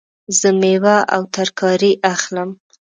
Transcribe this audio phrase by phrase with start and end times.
[0.39, 2.49] زه میوه او ترکاری اخلم